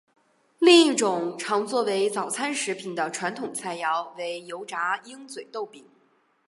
[0.57, 5.85] 另一种常作为早餐食品的传统菜肴为油炸鹰嘴豆饼。